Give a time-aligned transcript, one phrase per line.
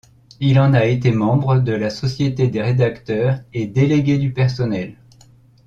[0.39, 4.95] Il en a été membre de la Société des rédacteurs et délégué du personnel.